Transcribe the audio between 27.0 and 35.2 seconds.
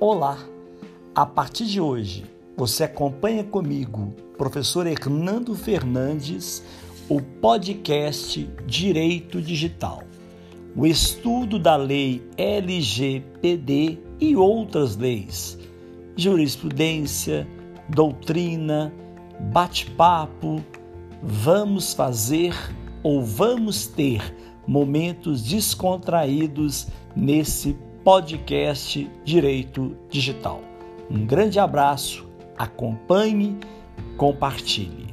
nesse podcast Direito Digital. Um grande abraço, acompanhe, compartilhe.